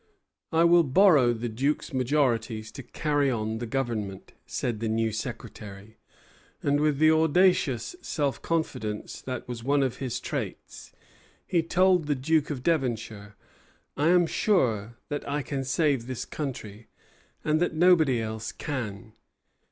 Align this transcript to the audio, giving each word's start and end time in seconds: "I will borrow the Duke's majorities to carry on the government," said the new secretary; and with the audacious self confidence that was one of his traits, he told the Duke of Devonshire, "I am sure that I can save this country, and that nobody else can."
"I 0.51 0.63
will 0.63 0.81
borrow 0.81 1.31
the 1.31 1.47
Duke's 1.47 1.93
majorities 1.93 2.71
to 2.71 2.81
carry 2.81 3.29
on 3.29 3.59
the 3.59 3.67
government," 3.67 4.33
said 4.47 4.79
the 4.79 4.87
new 4.89 5.11
secretary; 5.11 5.99
and 6.63 6.79
with 6.79 6.97
the 6.97 7.11
audacious 7.11 7.95
self 8.01 8.41
confidence 8.41 9.21
that 9.21 9.47
was 9.47 9.63
one 9.63 9.83
of 9.83 9.97
his 9.97 10.19
traits, 10.19 10.91
he 11.45 11.61
told 11.61 12.07
the 12.07 12.15
Duke 12.15 12.49
of 12.49 12.63
Devonshire, 12.63 13.35
"I 13.95 14.07
am 14.07 14.25
sure 14.25 14.97
that 15.09 15.29
I 15.29 15.43
can 15.43 15.63
save 15.63 16.07
this 16.07 16.25
country, 16.25 16.87
and 17.43 17.59
that 17.59 17.75
nobody 17.75 18.19
else 18.19 18.51
can." 18.51 19.13